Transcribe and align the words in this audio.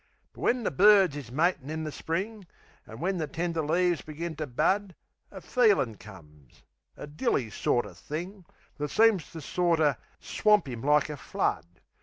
But 0.33 0.41
when 0.41 0.63
the 0.63 0.71
birds 0.71 1.15
is 1.15 1.31
matin' 1.31 1.69
in 1.69 1.83
the 1.83 1.91
spring, 1.91 2.47
An' 2.87 2.99
when 3.01 3.17
the 3.19 3.27
tender 3.27 3.63
leaves 3.63 4.01
begin 4.01 4.35
to 4.37 4.47
bud, 4.47 4.95
A 5.29 5.41
feelin' 5.41 5.97
comes 5.97 6.63
a 6.97 7.05
dilly 7.05 7.51
sorter 7.51 7.93
thing 7.93 8.43
That 8.79 8.89
seems 8.89 9.31
to 9.33 9.41
sorter 9.41 9.97
swamp 10.19 10.67
'im 10.67 10.81
like 10.81 11.09
a 11.11 11.17
flood. 11.17 11.67